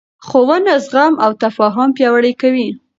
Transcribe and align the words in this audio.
ښوونه 0.27 0.73
زغم 0.85 1.13
او 1.25 1.31
تفاهم 1.43 1.89
پیاوړی 1.97 2.33
کوي 2.41 2.69